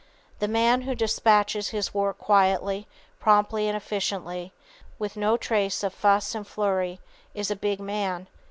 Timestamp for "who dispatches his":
0.81-1.93